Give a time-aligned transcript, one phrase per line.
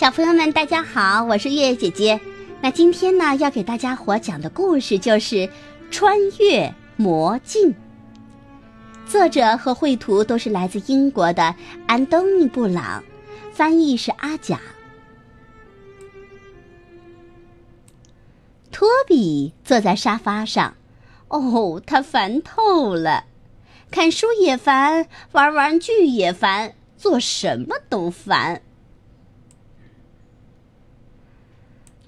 [0.00, 2.18] 小朋友们，大家好，我是月月姐姐。
[2.62, 5.36] 那今天呢，要给大家伙讲的故事就是
[5.90, 7.68] 《穿越魔镜》。
[9.06, 11.54] 作者和绘图都是来自英国的
[11.86, 13.04] 安东尼·布朗，
[13.52, 14.58] 翻译是阿甲。
[18.72, 20.76] 托比坐在沙发上，
[21.28, 23.24] 哦，他烦透了，
[23.90, 28.62] 看书也烦，玩玩具也烦，做什么都烦。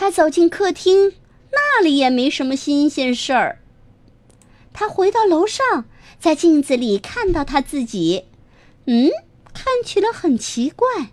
[0.00, 1.12] 他走进客厅，
[1.52, 3.60] 那里也没什么新鲜事儿。
[4.72, 5.84] 他回到楼上，
[6.18, 8.24] 在镜子里看到他自己，
[8.86, 9.10] 嗯，
[9.52, 11.08] 看起来很奇怪。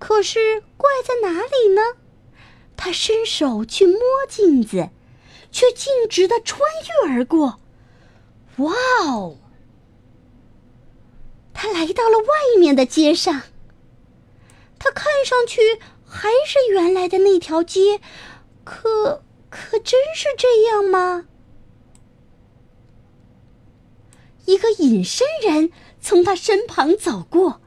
[0.00, 1.80] 可是怪在哪里呢？
[2.76, 4.88] 他伸手去摸镜子，
[5.52, 6.60] 却径直的穿
[7.04, 7.60] 越而过。
[8.56, 8.72] 哇
[9.04, 9.38] 哦！
[11.54, 13.42] 他来到了外面的街上。
[14.80, 15.60] 他看上去。
[16.16, 18.00] 还是原来的那条街，
[18.64, 21.26] 可可真是这样吗？
[24.46, 27.60] 一个隐身人从他身旁走过，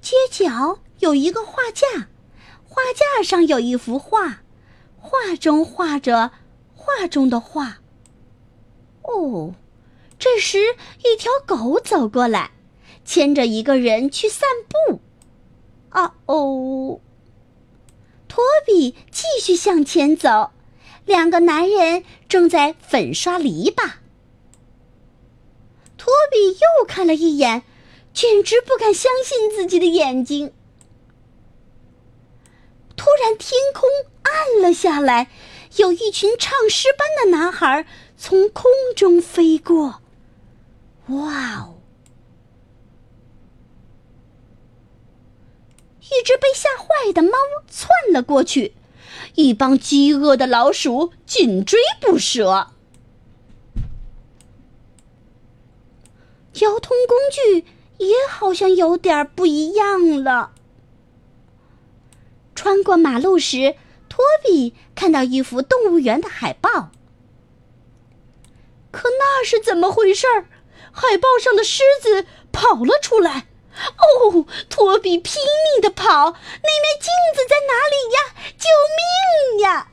[0.00, 2.08] 街角有一个画架，
[2.64, 4.42] 画架上有一幅画，
[4.96, 6.32] 画中画着
[6.74, 7.80] 画中的画。
[9.02, 9.54] 哦，
[10.18, 10.58] 这时
[11.04, 12.52] 一条狗走过来，
[13.04, 15.02] 牵着一个人去散步。
[15.90, 17.00] 啊哦！
[18.28, 20.50] 托比继续向前走，
[21.04, 23.92] 两个男人正在粉刷篱笆。
[25.96, 27.62] 托比又看了一眼，
[28.12, 30.52] 简直不敢相信自己的眼睛。
[32.96, 33.88] 突然，天空
[34.22, 35.30] 暗了下来，
[35.76, 40.02] 有一群唱诗班的男孩从空中飞过。
[41.06, 41.77] 哇哦！
[46.10, 47.32] 一只被吓坏的猫
[47.70, 48.74] 窜了过去，
[49.34, 52.68] 一帮饥饿的老鼠紧追不舍。
[56.52, 57.66] 交通工具
[57.98, 60.52] 也好像有点不一样了。
[62.54, 63.76] 穿过马路时，
[64.08, 66.90] 托比看到一幅动物园的海报，
[68.90, 70.46] 可那是怎么回事儿？
[70.90, 73.47] 海报上的狮子跑了出来。
[73.96, 75.34] 哦，托比拼
[75.74, 78.18] 命的跑，那面镜子在哪里呀？
[78.56, 79.92] 救命呀！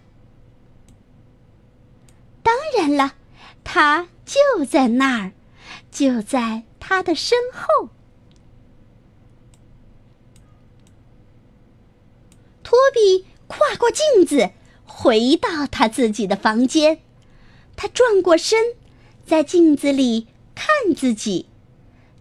[2.41, 3.15] 当然了，
[3.63, 5.31] 它就在那儿，
[5.91, 7.89] 就在他的身后。
[12.63, 14.51] 托比跨过镜子，
[14.85, 17.01] 回到他自己的房间。
[17.75, 18.75] 他转过身，
[19.25, 21.47] 在镜子里看自己。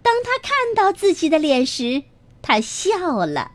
[0.05, 2.03] 当他看到自己的脸时，
[2.43, 3.53] 他笑了。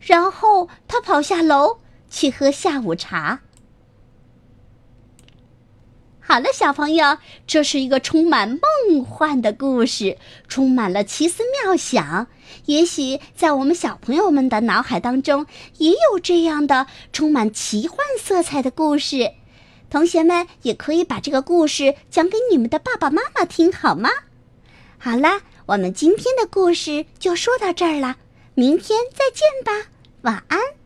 [0.00, 3.40] 然后他跑下楼去喝下午茶。
[6.20, 10.16] 好了，小朋友，这是一个充满梦幻的故事，
[10.46, 12.28] 充满了奇思妙想。
[12.66, 15.46] 也许在我们小朋友们的脑海当中，
[15.78, 19.32] 也有这样的充满奇幻色彩的故事。
[19.90, 24.10] 同学们也可以把这个故事讲给你们的爸爸妈妈听，好吗？
[24.98, 28.16] 好啦，我们今天的故事就说到这儿了，
[28.54, 29.88] 明天再见吧，
[30.22, 30.77] 晚安。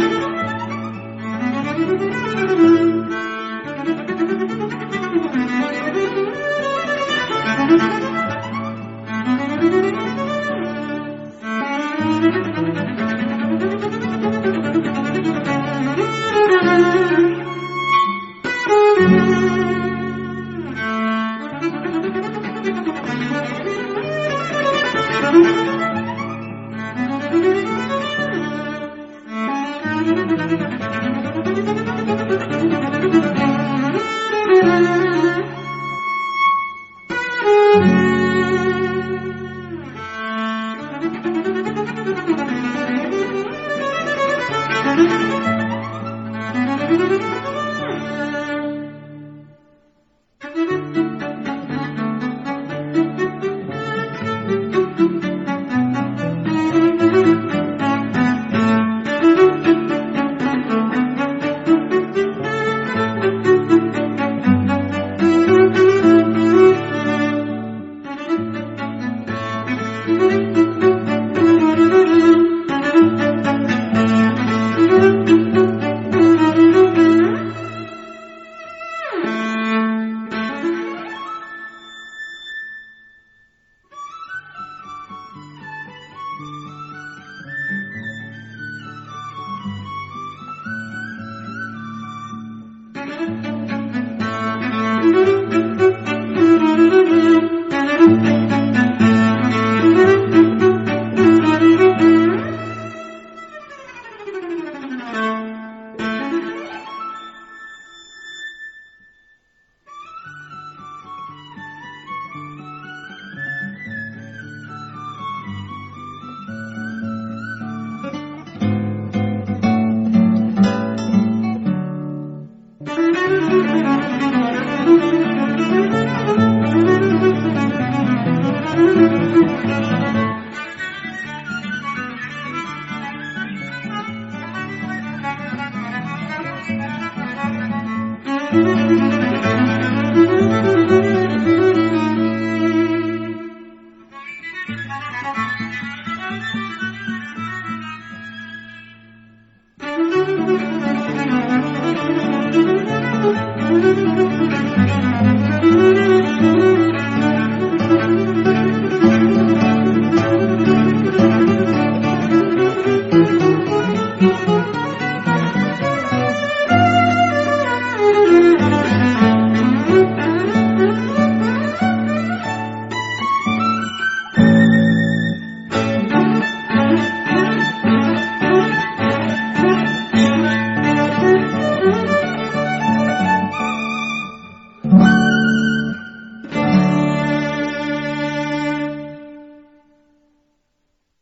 [0.00, 0.31] thank you.
[45.08, 45.31] Thank you.